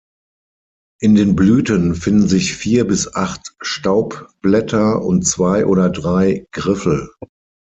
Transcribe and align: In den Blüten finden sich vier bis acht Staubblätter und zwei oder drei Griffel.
In 0.99 1.13
den 1.13 1.35
Blüten 1.35 1.93
finden 1.93 2.27
sich 2.27 2.55
vier 2.55 2.87
bis 2.87 3.13
acht 3.13 3.53
Staubblätter 3.61 4.99
und 5.03 5.27
zwei 5.27 5.67
oder 5.67 5.91
drei 5.91 6.47
Griffel. 6.51 7.13